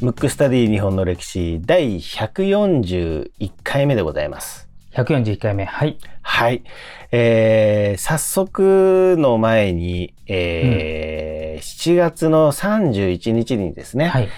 [0.00, 4.68] ムックスタディ日本の歴史第141回目でございます。
[4.92, 5.64] 141回目。
[5.64, 5.98] はい。
[6.22, 6.62] はい。
[7.10, 14.28] えー、早速の前に、えー7月の31日にですね、はい。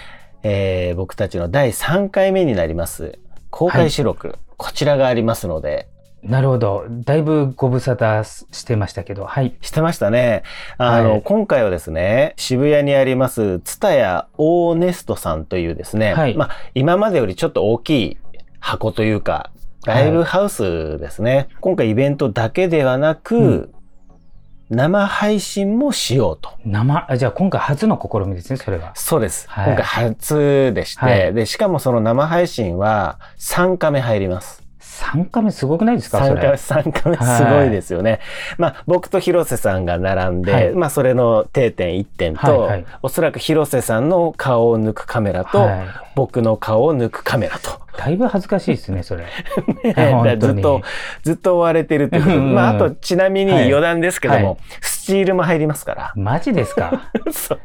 [0.41, 3.19] えー僕たちの第3回目になります
[3.51, 5.87] 公開収録、こちらがありますので、
[6.23, 6.85] なるほど。
[6.89, 9.25] だいぶご無沙汰してましたけど。
[9.25, 9.55] はい。
[9.61, 10.43] してましたね。
[10.77, 18.17] あの、はい今回はですね、渋谷にあります、ツタヤオーネストさんというですね、はいまあ、今までよりちょっと大きい
[18.59, 19.51] 箱というか、
[19.85, 21.47] ライブハウスですね。
[21.59, 23.73] 今回イベントだけではなく、うん
[24.71, 26.51] 生配信もしようと。
[26.63, 28.93] 生、あじゃあ今回初の試みですね、それが。
[28.95, 29.49] そうです。
[29.49, 34.60] はい今回初でして、はいで、しかもその生配信は3カメ入ります。
[34.91, 38.19] 3回目すごくないですかそ3カメ、れ？3カメすごいですよね。
[38.57, 45.87] まあ、僕と広瀬さんが並んで、はいまあ、それの定点1点と、はいはいおそらく広瀬さんの顔を抜くカメラと、はい。
[46.15, 47.79] 僕の顔を抜くカメラと。
[47.97, 49.25] だいぶ恥ずかしいですね、それ。
[50.39, 50.81] ずっと、
[51.23, 54.57] ずっと追われてるっていうまあ、あと、ちなみにはい余談ですけども、はい
[55.01, 56.13] スチールも入りますから。
[56.15, 57.09] マジですか？
[57.33, 57.59] そう。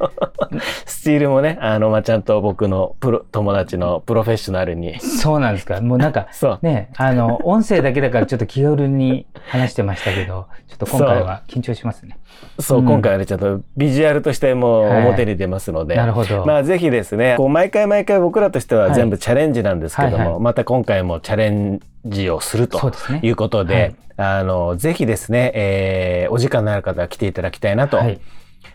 [0.86, 4.98] スチールもね、あの、まあ、ちゃんと僕のプロ、友達のプロフェッショナルに。
[5.00, 5.80] そうなんですか？
[5.82, 6.58] もうなんか、そう。
[6.62, 12.16] ね、あの、音声だけだからちょっと気軽に話してましたけど、ちょっと今回は緊張しますね。
[12.58, 16.44] そう、うん今回はね、ちょっとビジュアルとしてもはい表に出ますので、なるほど。
[16.46, 21.86] まあぜひですね、こう毎回毎回僕らとしては全部チャレンジなんですけども、はいはいまた今回もチャレンジ
[22.30, 23.20] をするとそうですね。
[23.22, 28.04] いうことで、あの、ぜひですね、えーお時間のある方は来ていただきたいなと、は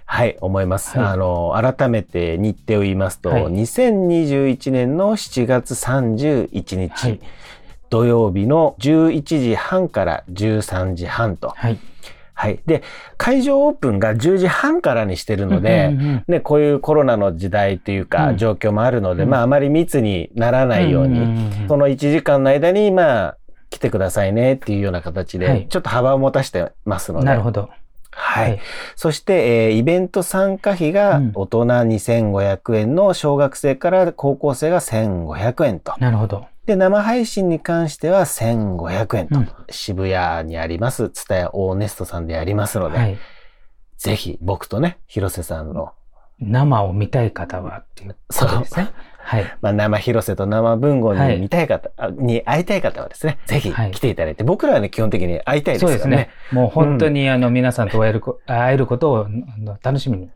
[0.05, 0.35] はいい。
[0.41, 0.97] 思います。
[0.97, 7.19] はいあの、改めて日程を言いますと、はい2021年の7月31日、はい
[7.89, 11.77] 土曜日の11時半から13時半と、はい。
[12.33, 12.59] はい。
[12.65, 12.83] で、
[13.17, 23.37] 会場オープンが10時半からにしてるので、うんうんうんね、こういうコロナの時代というか、うん状況もあるので、うんまあ、あまり密にならないように、んんうんその1時間の間に、まあ、
[23.69, 27.25] 来てくださいねっていうような形で、はいちょっと幅を持たしてますので。
[27.25, 27.69] なるほど。
[28.11, 28.49] はい。
[28.51, 28.59] はい
[28.95, 35.93] そして、えーイベント参加費がうん大人2500円の小学生から高校生が1500円と。
[35.99, 36.45] なるほど。
[36.65, 39.39] で、生配信に関しては1500円と。
[39.39, 43.17] うん渋谷にあります、ツタヤオーネストさんでありますので、はい。
[43.97, 45.93] ぜひ僕とね、広瀬さんの、
[46.41, 48.89] 生を見たい方はっていうことですね。
[49.23, 49.57] はい。
[49.61, 56.01] まあ、生広瀬と生文豪はいに見たい方、あに会いたい方はですね、ぜひはい来ていただいて、僕らはね、基本的に会いたいですからね。
[56.01, 56.29] そうですね。
[56.51, 59.27] もう本当にあの皆さんと会えるこ会えることを
[59.83, 60.29] 楽しみに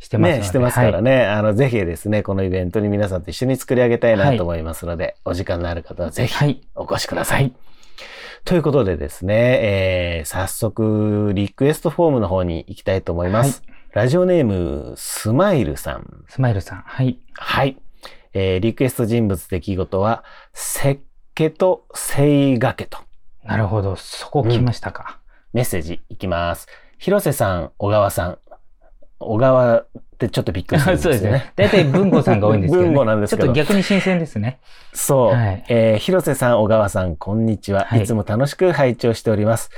[0.00, 0.38] してます。
[0.38, 1.26] ね、してますからはいね。
[1.26, 6.60] あの、ぜひですね、このイベントに皆さんと一緒に作り上げたいなと思いますので、お時間のある方はぜひはい。
[6.74, 7.52] お越しください。
[8.44, 13.62] ということでですね、えー、早速、リクエストフォームの方に行きたいと思います。
[13.92, 16.24] ラジオネーム、スマイルさん。
[16.26, 16.78] スマイルさん。
[16.78, 17.18] はい。
[17.34, 17.76] はい。
[18.32, 21.00] えー、リクエスト人物出来事は、石
[21.34, 22.98] 家と聖掛けと。
[23.44, 23.96] なるほど。
[23.96, 25.18] そこ来ましたか。
[25.52, 26.68] メッセージいきます。
[26.96, 28.38] 広瀬さん、小川さん。
[29.18, 29.88] 小川っ
[30.18, 31.12] てちょっとびっくりするんです そう。
[31.12, 31.52] ですね。
[31.54, 32.88] 大体文豪さんが多いんですけど、ね。
[32.88, 34.58] 文豪なんですけどちょっと逆に新鮮ですね。
[34.94, 35.34] そう。
[35.34, 37.84] はいえー広瀬さん、小川さん、こんにちは。
[37.84, 39.68] はいいつも楽しく拝聴しております。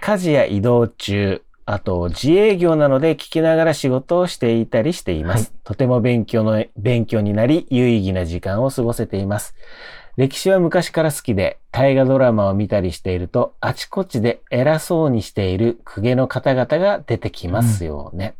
[0.00, 5.52] 家事や移動中、あと自営業なので聞きながら仕事をしていたりしています。
[5.64, 9.54] とても勉強の、勉強になり、有意義な時間を過ごせています。
[10.16, 18.34] 歴史は昔から好きで、大河ドラマを見たりしていると、あちこちで偉そうにしている公家の方々が出てきますよね。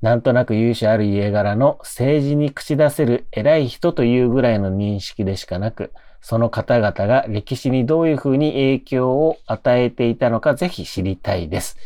[0.00, 11.76] なんとなく勇者ある家柄の政治に口出せる偉い人というぐらいの認識でしかなく、その方々が歴史にどういうふうに影響を与えていたのかぜひ知りたいです。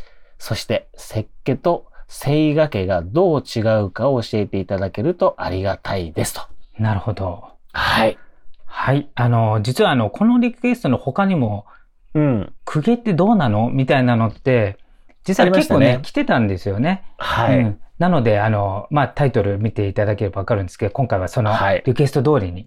[0.43, 6.41] そして、石家と聖画家がどう違うかを教えていただけるとありがたいですと。
[6.81, 7.45] なるほど。
[7.73, 8.19] はい。
[8.67, 9.09] はい。
[9.15, 11.67] あの、実はあの、このリクエストの他にも、
[12.15, 12.53] うん。
[12.65, 13.71] 公家ってどうなの？
[13.71, 14.79] みたいなのって、
[15.23, 17.05] 実は結構ね、ね来てたんですよね。
[17.19, 17.59] はい。
[17.61, 22.67] うんなので、あの、まあ、タイトル見ていただければわかるんですけど、今回はそのはいリクエスト通りに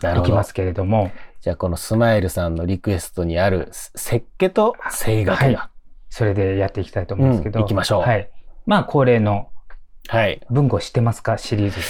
[0.00, 0.44] なるほど行きま。
[0.44, 1.10] すけれども、
[1.40, 5.70] じゃあこのスマイルさんのリクエストにある石家と聖画家が。
[6.16, 8.30] それでやっていきたいと思うんですけど、うん行きましょうはい。
[8.66, 9.48] まあ、恒例の
[10.06, 10.40] はい。
[10.48, 11.38] 文語知ってますか？
[11.38, 11.82] シリーズで。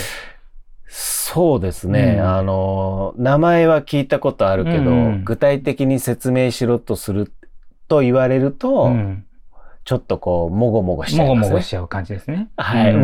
[0.89, 2.17] そうですね。
[2.21, 7.35] うんあの、名前は聞いたことあるけど、うん具体的に説明しろとする
[7.87, 9.27] と言われると、うん。
[9.85, 11.51] ちょっとこう、もごもごしちゃもごいますね。
[11.51, 12.49] もごしちゃう感じですね。
[12.57, 12.95] はい。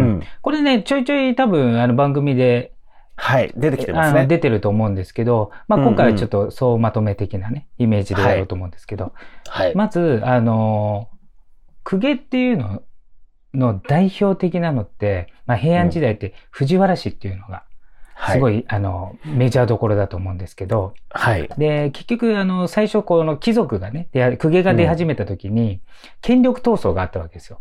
[0.40, 2.72] これね、ちょいちょい多分、あの、番組で、
[3.20, 3.52] はい。
[3.54, 4.26] 出てきてますね。
[4.26, 9.12] 出てると思うんですけど、まあ、うんうん今回はちょっと総まとめ的なね、イメージでやろうと思うんですけど、
[9.46, 9.74] はい。
[9.74, 11.10] まず、あの、
[11.84, 12.82] 公家っていうの
[13.52, 17.64] の代表的なのって、まあ、平安時代って藤原氏っていうのが、
[18.32, 18.60] すごい。
[18.60, 21.48] い、あの、メジャーどころだと思うんですけど、はい。
[21.58, 25.80] で、結局、あの、最初、この貴族がね、で公家が出始めた時に、
[26.20, 27.60] 権力闘争があったわけですよ。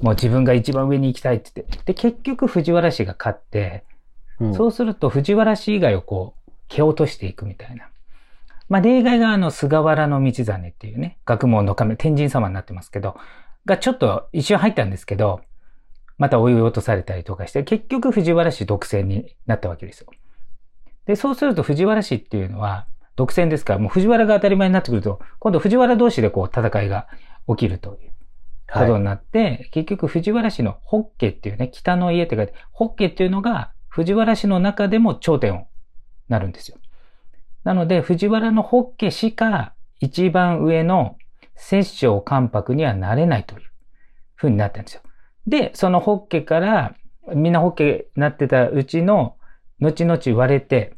[0.00, 1.78] もう自分が一番上に行きたいって言って。
[1.84, 3.84] で、結局、藤原氏が勝って、
[4.40, 7.88] うんそうすると、藤原氏以外をこう、蹴落としていくみたいな。
[8.68, 13.16] まあ、例外があの、菅原道真っていうね、学問の神、天神様になってますけど、
[13.66, 15.40] がちょっと一瞬入ったんですけど、
[16.16, 20.06] また追い落とされたりとかして、結局藤原氏独占になったわけですよ。
[21.06, 27.08] で、そうすると藤原氏っていうのは、独占ですから、もう藤原が当たり前になってくると、今度藤原同士でこう戦いが
[27.48, 28.12] 起きるという
[28.72, 35.66] ことになって、結局藤原氏のホッケっていうね、北の家って書いて、ホッケっていうのが藤原氏の中でも頂点を
[36.28, 36.78] なるんですよ。
[37.64, 41.18] なので、藤原のホッケしか一番上の
[41.56, 43.62] 摂政関白にはなれないという
[44.36, 45.02] 風になったんですよ。
[45.46, 46.94] で、そのホッケから、
[47.34, 49.36] みんなホッケになってたうちの、
[49.80, 50.94] 後々割れて、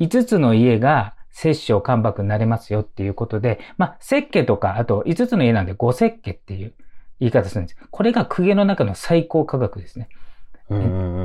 [0.00, 6.74] 5つの家が摂政関白になれますよっていうことで、まあ、石家とか、あと5つの家なんで五石家っていう
[7.20, 7.78] 言い方するんです。
[7.90, 10.08] これが公家の中の最高価格ですね。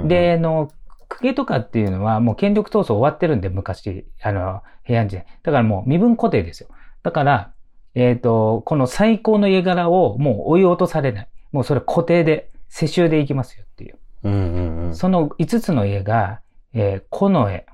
[0.07, 0.71] で、あの、
[1.19, 5.25] 公家とかっていうのはもう権力闘争終わってるんで、昔、あの、平安時代。
[5.43, 6.69] だからもう身分固定ですよ。
[7.03, 7.53] だから、
[7.95, 11.27] えっ、と、この最高の家柄をもう追い落とされない。
[11.51, 13.97] もうそれ固定で、世襲でいきますよっていう。
[14.23, 16.41] うんうんうん、その5つの家が、
[16.73, 17.65] えー、近衛、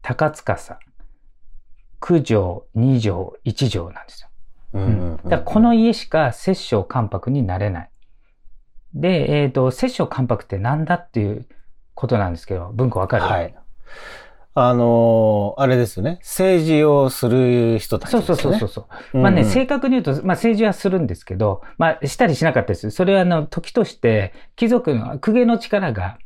[0.00, 0.78] 高司、
[2.00, 4.28] 九条、二条、一条なんですよ。
[4.74, 7.90] うんうんうん、だからこの家しか摂政関白になれない。
[8.94, 11.46] で、えっ、と、摂政関白って何だっていう
[11.94, 13.24] ことなんですけど、文庫わかる？
[13.24, 13.54] はい。
[14.56, 16.18] あのーあれですよね。
[16.20, 18.22] 政治をする人たちね。
[18.22, 19.18] そうそうそうそう。
[19.18, 22.90] まあね、うんうん正確に言うと、まあ政治はするんですけど、まあしたりしなかったです。
[22.90, 26.18] それはあの、時として、貴族の、公家の力が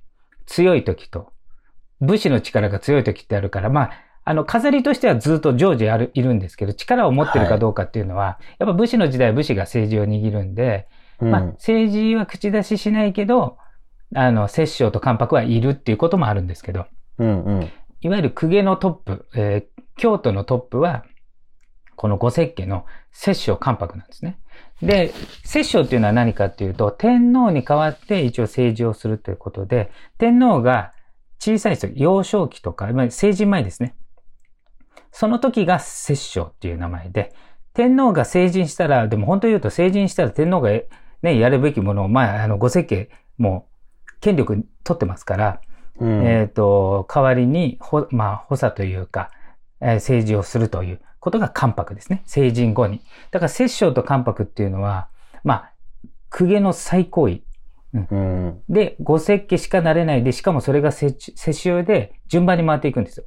[0.47, 1.33] 強い時と、
[2.01, 3.93] 武士の力が強い時ってあるから、まあ、
[4.25, 10.87] あの、飾りとしてはずっと常時ある、いるんですけど、力を持ってるかどうかっていうのは、やっぱ武士の時代は武士が政治を握るんで、
[11.21, 13.57] うんまあ、政治は口出ししないけど、
[14.15, 16.87] あの、摂政と関白はいるっていうこともあるんですけど、
[17.19, 17.71] うんうん。
[18.01, 21.05] いわゆる公家のトップ、えー京都のトップは、
[21.97, 24.39] この五石家の摂政関白なんですね。
[24.81, 25.13] で、
[25.45, 30.93] 摂政っていうのは何かっていうと、天皇に代わって一応政治をするということで、天皇が
[31.41, 33.97] 小さい人、幼少期とか、まあ成人前ですね。
[35.11, 37.35] その時が摂政っていう名前で、
[37.75, 40.71] 天皇が成人したら、でも本当に言うと成人したら天皇が
[41.23, 43.68] ね、やるべきものを、まあ、あの、五石家もう
[44.21, 45.61] 権力取ってますから、
[46.01, 49.31] うんえっ、と、代わりに、ほ、まあ、補佐というか、
[49.81, 52.23] えー政治をするということが関白ですね。
[52.27, 53.01] 成人後に。
[53.31, 55.09] だから、摂政と関白っていうのは、
[55.45, 55.73] まあ、
[56.31, 57.43] 公家の最高位。
[57.95, 63.25] うんで、五石家しかなれないで、しかもそれが世世襲で順番に回っていくんですよ。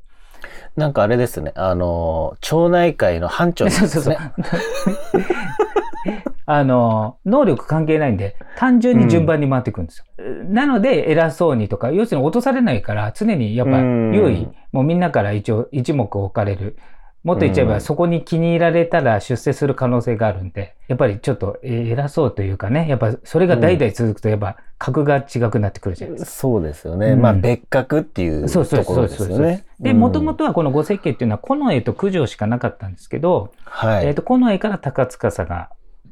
[0.76, 1.52] なんかあれですね。
[1.56, 6.24] あのー町内会の班長なん そうそうそうですね。。
[6.54, 10.06] あの、能力関係ないんで、単純に順番に回っていくんですよ。
[10.50, 16.76] なので、偉そうにとか、要するに落とされないから、常にやっぱうん優位、もうみんなから一応一目置かれる。
[17.24, 26.32] もっと言っちゃえば、うんそこに気に入られたら出世する可能性があるんで、やっぱりちょっとえー偉そうというかね、やっぱそれが代々続くと、やっぱ格が違くなってくるじゃないですか。
[26.32, 27.12] そうですよね。
[27.12, 29.64] うんまあ別格っていうそうそうところですよね。
[29.80, 34.08] で、うんもともとはこの五石家っていうのは、近衛と九条しかなかったんですけど、はい。
[34.08, 35.70] えっ、と、近衛から高司が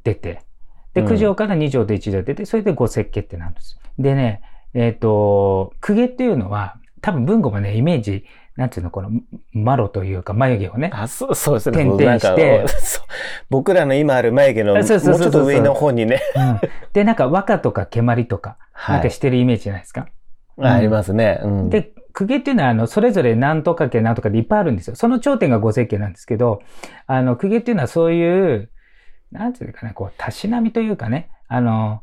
[0.09, 0.41] 出て、
[0.93, 3.91] で、うん九条から二条と一条出て、それで五石家ってなんですよ。
[3.99, 4.41] でね、
[4.73, 8.25] えっ、と、公家っていうのは、多分文庫もね、イメージ、
[8.55, 9.09] なんていうの、この、
[9.53, 11.77] マロというか眉毛をね、あそうそうですね。
[11.77, 12.65] 点々して
[13.49, 16.59] 僕らの今ある眉毛のもうちょっと上の方にね、うん
[16.91, 20.07] で、なんか和歌とか蹴鞠とか、なんかしてるイメージじゃないですか。
[20.61, 21.39] あありますね。
[21.43, 24.95] うん、で、公家っていうのは、あの、それぞれ何とか家なんとかでいっぱいあるんですよ。
[24.95, 26.61] その頂点が五石家なんですけど、
[27.07, 28.69] あの、公家っていうのはそういう、
[29.31, 32.01] なんていうかね、こう、たしなみというかね、あの、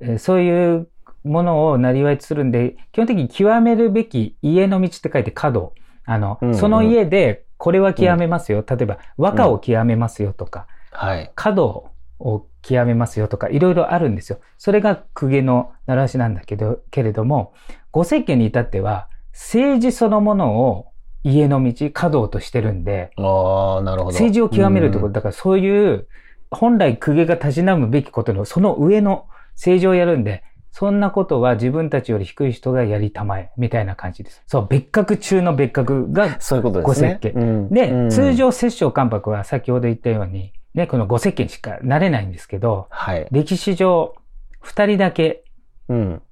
[0.00, 0.88] えーそういう
[1.24, 5.74] ものをなりわいとするんで、基本的に極めるべき家の道って書いて華道。
[6.04, 8.64] あの、うんうんその家でこれは極めますよ。
[8.66, 11.30] 例えば、和歌を極めますよとか、はい。
[11.34, 14.38] 華道を極めますよとか、いろいろあるんですよ。
[14.56, 17.52] それが公家の習わしなんだけど、けれども、
[17.90, 20.86] 五石家に至っては、政治そのものを
[21.22, 24.12] 家の道、華道としてるんで、ああ、なるほど。
[24.12, 26.08] 政治を極めるってこと、うんだからそういう、
[26.50, 34.42] 本来公家がたしなむべきことの、その上の政治をやるんで、そんなことは自分たちより低い人がやりたまえ、みたいな感じです。
[34.46, 37.18] そう、別格中の別格がそういうことですね。
[37.22, 43.26] 五石家うんで、うん通常摂政関白は先ほど言ったように、ね、この五石家にしかなれないんですけど、はい。
[43.30, 44.14] 歴史上、
[44.60, 45.44] 二人だけ
[45.88, 46.22] うん。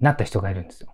[0.00, 0.92] なった人がいるんですよ。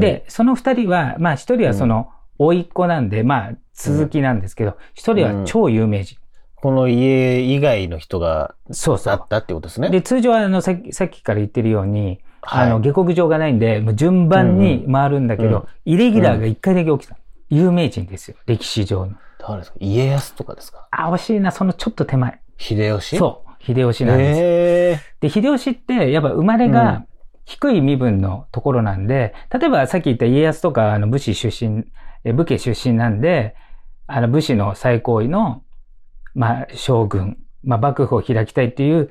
[0.00, 6.18] で、その二人は、まあ一人はその、甥っ子なんで、まあ続きなんですけど、一人は超有名人。
[6.56, 9.12] この家以外の人がそうそう。
[9.12, 9.90] あったってことですね。
[9.90, 17.16] で、通常はあの、さっきさっきから言ってるように、はいあの、下克上がないんで、もう順番に回るんだけど、うんうんイレギュラーが一回だけ起きた。
[17.48, 18.36] 有名人ですよ。
[18.46, 19.12] 歴史上の。
[19.38, 19.76] 誰ですか？
[19.80, 20.88] 家康とかですか？
[20.90, 22.40] あ、惜しいな、そのちょっと手前。
[22.56, 23.16] 秀吉？
[23.16, 23.18] う。
[23.18, 23.64] そう。
[23.64, 24.40] 秀吉なんです。
[24.40, 27.04] へで、秀吉って、やっぱ生まれうんが
[27.44, 31.84] 低い身分のところなんで、例えばさっき言った家康とか、あの、武士出身、
[32.24, 33.54] え武家出身なんで、
[34.08, 35.62] あの、武士の最高位の、
[36.36, 39.10] まあ、将軍、まあ、幕府を開きたいっていう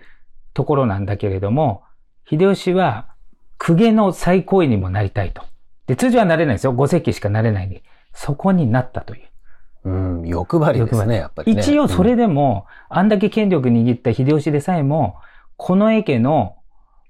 [0.54, 1.84] ところなんだけれども、
[2.30, 3.10] 秀吉は、
[3.58, 5.44] 公家の最高位にもなりたいと。
[5.88, 6.74] で、通常はなれないですよ。
[6.74, 7.84] 五石しかなれないんで。
[8.14, 9.90] そこになったという。
[9.90, 11.62] うん、欲張りですね、やっぱりね。
[11.62, 15.16] 一応それでも、あんだけ権力握った秀吉でさえも、
[15.58, 16.58] この絵家の、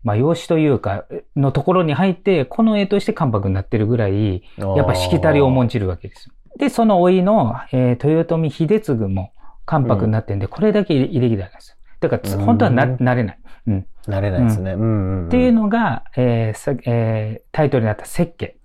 [0.04, 1.06] まあ、養子というか、
[1.36, 6.34] のところに入って、この絵として関白になってるぐらい、うん、やっぱしきたりを重んんじるわけですよ。
[6.58, 9.32] で、その甥の、えー豊臣秀次も
[9.66, 11.76] 関白になってんで、これだけイレギュラーなんですよ。
[12.00, 13.40] だから本当はな、なれない。
[13.68, 13.88] うん。
[14.08, 14.74] なれないですね。
[14.74, 15.28] うん。
[15.28, 18.58] っていうのが、えーさえータイトルになった石家。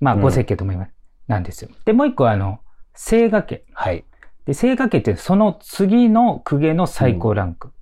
[0.00, 0.92] まあ、うん五石家とも言います。
[1.26, 1.70] なんですよ。
[1.84, 2.60] で、もう一個は、あの、
[2.94, 3.64] 清賀家。
[3.72, 4.04] はい。
[4.46, 7.72] で、清賀家ってその次の公家の最高ランク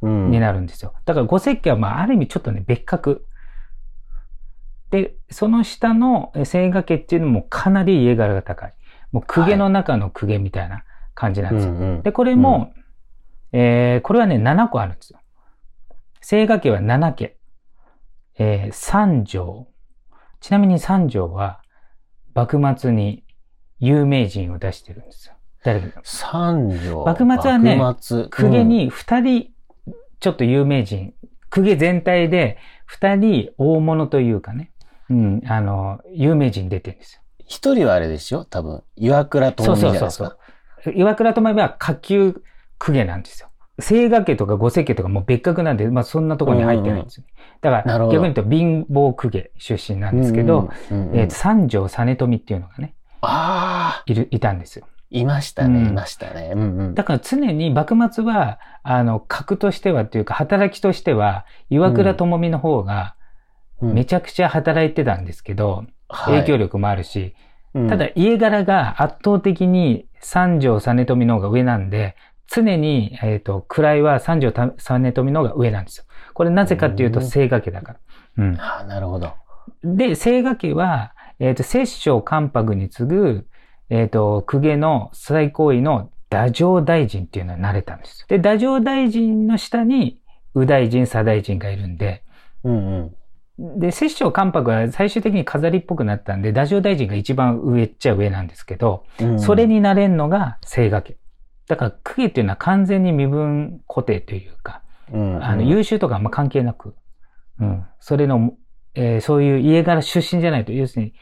[0.00, 0.30] うん。
[0.30, 0.94] になるんですよ。
[1.04, 3.26] だから五石家はまあある意味ちょっとね別格。
[4.90, 8.74] で、その下のえ清賀家っていうのもかなり家柄が高い。
[9.10, 10.84] もう公家の中の公家みたいな
[11.14, 11.72] 感じなんですよ。
[11.72, 12.72] うんうんで、これも、
[13.52, 15.20] えーこれはね7個あるんですよ。
[16.26, 17.36] 清賀家は7家。
[18.38, 19.68] えー三条。
[20.40, 21.60] ちなみに三条は
[22.34, 23.24] 幕末に
[23.78, 25.34] 有名人を出してるんですよ。
[25.64, 27.04] 誰か三条。
[27.04, 29.50] 幕末はね公家、に二人、
[30.20, 31.14] ちょっと有名人、
[31.50, 34.72] 公家全体で二人大物というかね、
[35.10, 37.22] うん、あの、有名人出てるんですよ。
[37.46, 38.82] 一人はあれですよ、多分。
[38.96, 40.36] 岩倉智美じゃないですか。
[40.94, 42.42] 岩倉智美は下級
[42.78, 43.48] 公家なんですよ。
[43.80, 47.32] 清賀家とか五世家とかもう別格なんで、まあそんなところに入ってないんですよね。
[47.60, 54.86] だから逆に言うと貧乏公家出身なんですけど、うんうんうんうんえーと三条実富っていうのがね、ああ、いる、いたんですよ。
[55.10, 56.52] いましたね、うんいましたね。
[56.54, 56.94] うんうん。
[56.94, 63.22] だから常に幕末は、あの、格としてはというか、働きとしては、岩倉智美の方が、うん
[63.82, 67.34] めちゃくちゃ働いてたんですけど、はい影響力もあるし、
[67.74, 76.04] うんただ家柄が圧倒的に三条実富の方が上なんで、常に、えっ、と、位は三条実富の方が上なんですよ。
[76.34, 77.98] これなぜかっていうと、うん清賀家だから。
[78.38, 78.60] うん。
[78.60, 79.32] ああ、なるほど。
[79.82, 83.46] で、清賀家は、えっ、と、摂政関白に次ぐ、
[83.88, 88.26] えっ、と、公家の最高位の太政大臣っていうのになれたんですよ。
[88.28, 90.20] で、太政大臣の下に、
[90.54, 92.22] 右大臣、左大臣がいるんで、
[92.64, 93.14] うん
[93.58, 99.40] で、摂政関白は最終的に飾りっぽくなったんで、太政大臣が一番上っちゃ上なんですけど、うん。
[99.40, 101.16] それになれんのが清賀家。
[101.68, 104.82] だから、公家っていうのは完全に身分固定というか、
[105.12, 106.94] うん、うんあの、優秀とかあんま関係なく、
[107.60, 107.84] うん。
[108.00, 108.54] それの、
[108.94, 111.14] えーそういう家柄出身じゃないと、要するに、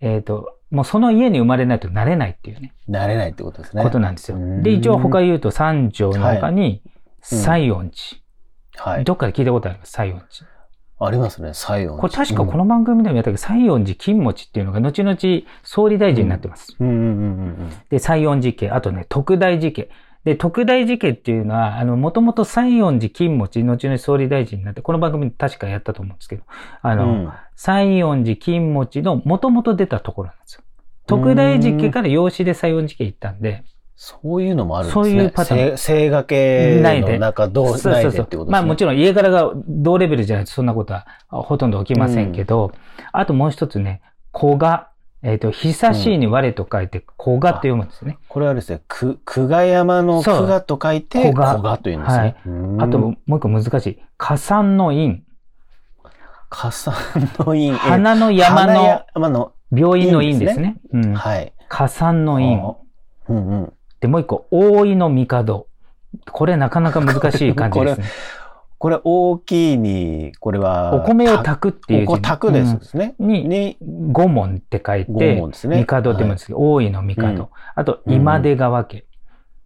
[0.00, 3.82] えっ、と、もうその家に生まれないとなれないっていうね、なれないってことですね。
[3.82, 4.62] ことなんですようん。
[4.62, 6.82] で、一応他言うと三条の他に、
[7.20, 7.90] 西園
[8.74, 9.04] 寺、はい。
[9.04, 10.57] どっかで聞いたことあります、西園寺。
[11.00, 11.96] ありますね、西園寺。
[11.96, 15.18] これ確かこの番組でもやったけど、西園寺金持ちっていうのが後々
[15.62, 16.76] 総理大臣になってます。
[16.80, 17.04] うんうんうんう
[17.64, 19.88] んで、西園寺家、あとね、徳大寺家。
[20.24, 26.42] で、徳大寺家っていうのは、あの、もともと西園寺金持ち、後々総理大臣になって、この番組確かやったと思うんですけど、
[26.82, 27.32] あの、うん。
[27.54, 30.62] 西園寺金持ちの元々出たところなんですよ。
[31.06, 33.64] 徳大寺家から養子で西園寺家行ったんで、
[34.00, 35.04] そういうのもあるんですね。
[35.04, 38.52] そういうパターンせ清賀家ないでの中、どう、そうそってことですね。
[38.52, 42.70] まあもちろん家柄が同レベルじゃないとそんなことはほとんど起きませんけど、
[43.10, 44.00] あともう一つね、
[44.32, 44.88] 古賀。
[45.24, 48.18] えっ、と、久しいに我と書いて、古賀って読むんですね。
[48.28, 52.36] これはですね、く、久我山の久我と書いて、古賀古賀というんですね。
[52.46, 53.98] うんあと、もう一個難しい。
[54.16, 55.24] 加山の院。
[56.50, 56.94] 加山
[57.40, 57.74] の院。
[57.74, 60.76] え 花の山花の山の、病院の院ですね。
[60.92, 61.14] うん。
[61.14, 61.52] はい。
[61.68, 62.62] 加山の院。
[63.28, 63.72] うんうん。
[64.00, 65.66] で、もう一個、大井の帝。
[66.30, 68.06] これなかなか難しい感じですね。
[68.78, 73.16] これ大きいに、これは、お米を炊くっていう字お米炊くですね。
[73.18, 73.76] うんに、に、
[74.12, 75.84] 五門って書い五て、門ですね。
[75.84, 77.22] 帝って言うんですけど、大井の帝。
[77.22, 78.96] うんあと、今出川家。
[78.96, 79.04] はい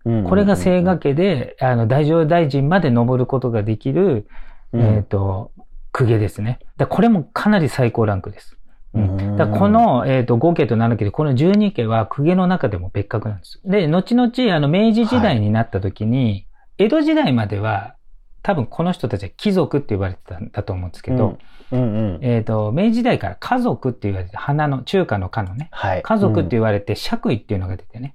[0.05, 4.27] これが清賀家で、あの、大乗大臣まで登ることができる、
[4.73, 5.53] うんえっ、と、
[5.93, 6.59] 公家ですね。
[6.77, 8.57] だこれもかなり最高ランクです。
[8.95, 13.71] うんだこ、の、えっ、と、5家と7家で、この12家は公家の中でも別格なんですよ。
[13.71, 16.47] で、後々、あの、明治時代になった時に、
[16.79, 17.97] 江戸時代までは、
[18.43, 21.39] 多分この人たちは貴族って言われてたんだと思うんですけど、
[21.71, 22.21] うんうん。
[22.23, 26.03] えっ、と、明治時代から家族って言われて、花の、中華の家のね、はい。
[26.03, 28.15] 家族って言われて、爵位っていうのが出てね、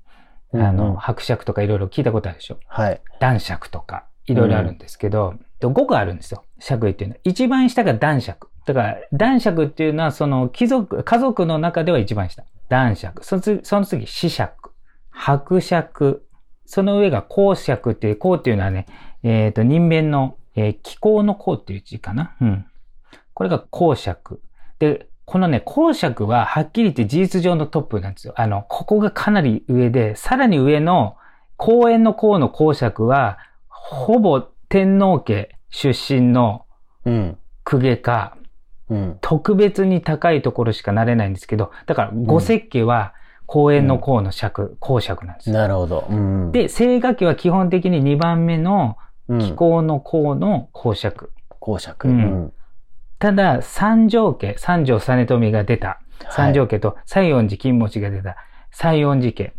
[0.54, 2.60] うんあの、うん伯爵とかいろいろ聞いたことあるでしょ？
[2.68, 3.02] はい。
[3.20, 6.44] 男爵とか、いろいろあるんですけど、5個あるんですよ。
[6.60, 7.20] 爵位っていうのは。
[7.24, 8.50] 一番下が男爵。
[8.68, 12.44] だから、男爵っていうのは、その貴族、家族の中では一番下。
[12.68, 13.24] 男爵。
[13.24, 14.72] その次、その次、子爵。
[15.10, 16.28] 伯爵。
[16.66, 18.86] その上が公爵っていう、公っていうのはね、
[19.24, 22.36] えっ、と、人弁の、えー気候の公っていう字かな。
[22.42, 22.66] うん。
[23.34, 24.42] これが公爵。
[24.80, 28.34] で、このね、公爵ははっきり言って事実上のトップなんですよ。
[28.36, 31.16] あの、ここがかなり上で、さらに上の
[31.56, 33.38] 公園の公の公爵は、
[33.70, 36.66] ほぼ天皇家出身の
[37.06, 37.38] うん。
[37.70, 38.37] 公家か、
[38.90, 39.18] うん。
[39.22, 43.14] 特別に高いところしかなれないんですけど、だから、五石家は
[43.46, 45.56] 公園の公の爵、公爵なんですよ。
[45.56, 46.08] なるほど。
[46.10, 48.98] うん。、で、聖楽家は基本的に2番目の
[49.30, 51.32] うん、気候の公の公爵。
[51.60, 52.08] 公爵。
[52.08, 52.54] うん
[53.20, 56.00] ただ、三条家、三条実富が出た。
[56.30, 58.38] 三条家と西園寺金持ちが出た
[58.72, 59.54] 西園寺家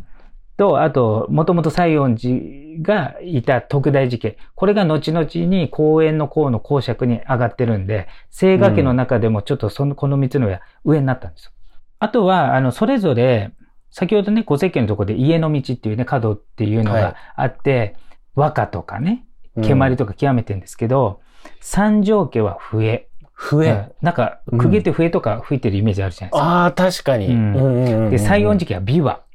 [0.59, 4.37] と、あと、もともと西園寺がいた徳大寺家。
[4.55, 10.49] これが後々に公園の公の公爵に上がってるんで、聖画家の中でもちょっとその、この三つの
[10.85, 11.53] 上になったんですよ。
[12.01, 13.53] あとは、あの、それぞれ、
[13.91, 17.95] 先ほどね、五石家のところで家の道っていうね、角っていうのはいがあって、
[18.35, 19.25] 和歌とかね、
[19.57, 21.21] うん蹴鞠とか極めてるんですけど、
[21.61, 23.09] 三条家は笛。
[23.33, 23.71] 笛？
[23.71, 26.45] うんなんか、公家って笛とか吹いてるイメージあるじゃないですか。
[26.45, 27.27] ああ、確かに。
[27.29, 29.28] うんうんうんうんで、西園寺家は琵琶。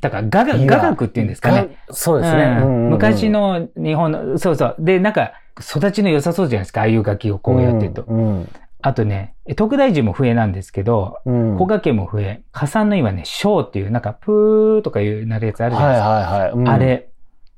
[0.00, 1.78] だから、雅楽、雅楽っていうんですかね。
[1.88, 2.42] がそうですね。
[2.42, 4.76] うんうんうんうん昔、の日本の、そうそう。
[4.78, 6.82] で、なんか、育ちの良さそうじゃないですか。
[6.82, 8.02] ああいう楽器をこうやってると。
[8.02, 8.48] うん。
[8.80, 11.54] あとね、徳大寺も笛なんですけど、うん。
[11.54, 12.42] 古賀家も笛。
[12.52, 16.08] 加算の意はね、小っていう、なんか、プーとかいうなるやつあるじゃないはいですか。
[16.08, 16.68] はいはいうん。
[16.68, 17.08] あれ。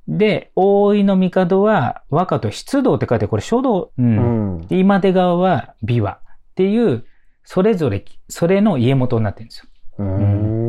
[0.09, 3.93] で、大井の帝は和歌と出道って書いて、これ書道。
[3.97, 4.03] う。
[4.03, 6.19] うん今出川は琵琶っ
[6.57, 7.05] ていう、
[7.45, 9.67] それぞれ、それの家元になってるんですよ。
[9.99, 10.60] うーん。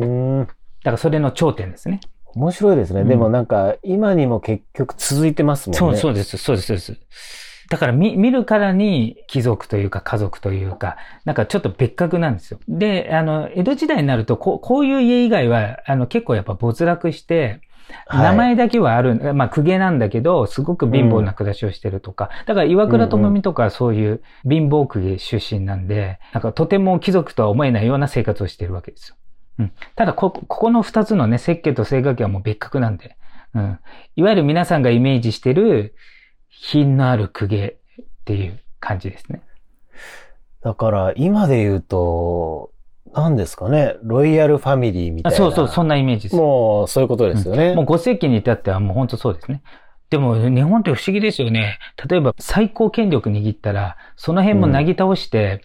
[0.84, 2.00] だからそれの頂点ですね。
[2.34, 3.02] 面白いですね。
[3.02, 5.78] うんでもなんか、今にも結局続いてますもんね。
[5.78, 7.66] そう、そうです、そうです、そうです。
[7.68, 12.58] だから見、見るからに貴族というか家族というか、なんかちょっと別格なんですよ。
[12.68, 17.60] で、あの、江戸時代になると、こうこういう家以外は、あの、結構やっぱ没落して、はい
[18.08, 29.16] 名前だけはある、まあ、公家なんだけど、すごく貧乏な暮らしをしてるとか、だから岩倉智美とかそういう貧乏公家出身なんで、なんかとても貴族とは思えないような生活をしてるわけですよ。
[29.58, 29.72] うん。
[29.96, 33.16] ただこ、ここの二つのね、設計と正楽家はもう別格なんで、
[33.54, 33.78] うん。
[34.16, 35.94] いわゆる皆さんがイメージしてる
[36.48, 39.42] 品のある公家っていう感じですね。
[40.62, 42.70] だから、今で言うと、
[43.14, 45.36] 何ですかね、ロイヤルファミリーみたいな。
[45.36, 46.36] あそうそう、そんなイメージです。
[46.36, 47.74] もう、そういうことですよね。
[47.74, 49.62] もう5世紀に至ってはもう本当そうですね。
[50.08, 51.78] でも日本って不思議ですよね。
[52.08, 55.62] 例えば最高権力握ったら、その辺もなぎ倒して、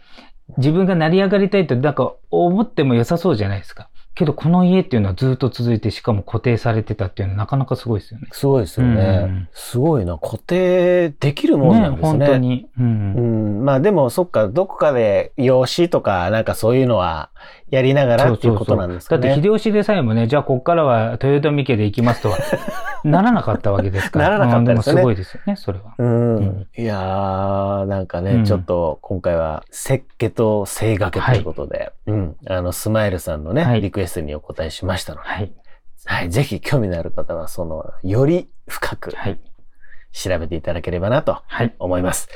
[0.57, 3.89] 自分が成り上がりたいとなんか思っても良さそうじゃないですか。
[4.15, 8.27] けどこの家っていうのはずっと続いてしかも固定されてたっていうのはなかなかすごいですよね。
[8.31, 9.25] すごいですよね。
[9.27, 10.17] うんすごいな。
[10.17, 12.25] 固定できるもんなんですね。
[12.25, 12.67] 本当に。
[12.79, 12.83] う。
[12.83, 13.65] うんん。
[13.65, 17.29] まあでも、そっか、どこかで養子とか、なんかそういうのは
[17.69, 19.27] やりながらっていうことなんですかね。
[19.27, 22.37] だって秀吉でさえもね、じゃあこっからは豊臣家で行きますとは
[23.03, 24.29] ならなかったわけですから。
[24.29, 25.93] ならなかったですよねすごいですよね、それは。
[25.97, 26.35] うん。
[26.37, 32.35] うんいやー、なんかね、うんちょっと今回は、設計と正掛けということで、うん。
[32.47, 35.51] あの、スマイルさんのね、はいリクエストにお答えしましたので、はい。
[36.05, 36.29] はい。
[36.29, 39.39] ぜひ興味のある方は、その、より深くはい。
[40.13, 41.75] 調べていただければなとはい。
[41.79, 42.29] 思います。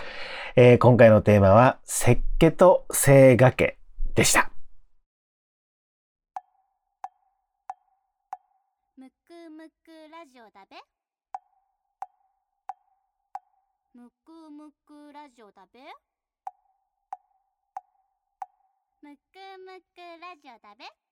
[0.58, 3.78] えー今回のテーマは、設計と正掛け
[4.14, 4.50] でした。
[10.54, 10.78] 食べ？
[13.94, 15.80] むくむくラジオ食べ？
[19.02, 19.22] むく
[19.66, 21.11] むくラジオ食べ？